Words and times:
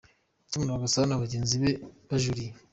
Tom 0.51 0.63
Rwagasana 0.69 1.07
na 1.09 1.21
bagenzi 1.23 1.55
be 1.61 1.71
bajuriye. 2.09 2.51